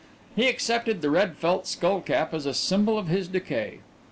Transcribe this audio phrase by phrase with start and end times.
[0.35, 3.81] He accepted the red felt skull cap as a symbol of his decay.